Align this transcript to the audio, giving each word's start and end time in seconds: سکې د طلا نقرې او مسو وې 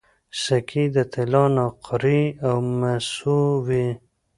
سکې 0.43 0.83
د 0.95 0.97
طلا 1.13 1.45
نقرې 1.57 2.23
او 2.47 2.57
مسو 2.79 3.39
وې 3.65 3.87